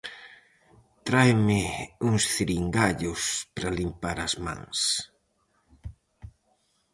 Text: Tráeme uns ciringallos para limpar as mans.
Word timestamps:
Tráeme 1.07 1.61
uns 2.09 2.23
ciringallos 2.35 3.21
para 3.53 3.75
limpar 3.79 4.17
as 4.27 4.33
mans. 4.45 4.79